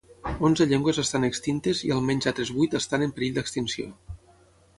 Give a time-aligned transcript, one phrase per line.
[0.47, 3.93] Onze llengües estan extintes i almenys altres vuit estan en perill d'extinció.